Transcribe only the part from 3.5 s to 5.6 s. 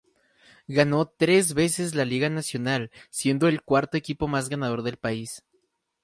cuarto equipo más ganador del país.